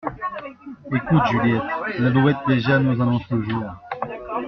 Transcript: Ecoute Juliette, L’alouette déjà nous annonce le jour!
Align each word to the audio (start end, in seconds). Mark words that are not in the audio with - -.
Ecoute 0.95 1.25
Juliette, 1.29 1.99
L’alouette 1.99 2.37
déjà 2.47 2.79
nous 2.79 2.99
annonce 2.99 3.29
le 3.29 3.43
jour! 3.43 3.63